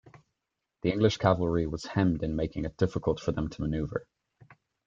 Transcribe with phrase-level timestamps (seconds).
[0.81, 4.01] The English cavalry was hemmed in making it difficult for them to manoeuvre.